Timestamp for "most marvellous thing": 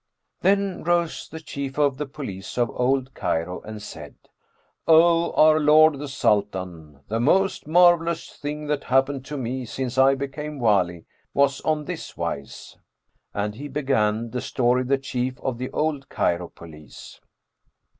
7.19-8.65